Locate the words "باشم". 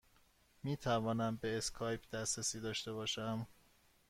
2.93-3.47